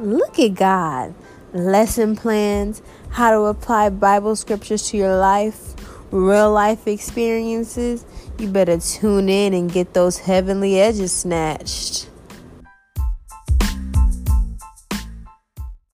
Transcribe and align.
Look 0.00 0.38
at 0.38 0.54
God. 0.54 1.14
Lesson 1.52 2.16
plans, 2.16 2.80
how 3.10 3.32
to 3.32 3.40
apply 3.42 3.90
Bible 3.90 4.34
scriptures 4.34 4.88
to 4.88 4.96
your 4.96 5.16
life, 5.18 5.74
real 6.10 6.50
life 6.50 6.86
experiences. 6.86 8.06
You 8.38 8.48
better 8.48 8.78
tune 8.78 9.28
in 9.28 9.52
and 9.52 9.70
get 9.70 9.92
those 9.92 10.18
heavenly 10.18 10.80
edges 10.80 11.12
snatched. 11.12 12.09